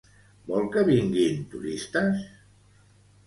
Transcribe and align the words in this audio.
Vol 0.51 0.63
que 0.75 0.83
vinguin 0.87 1.43
turistes? 1.51 2.25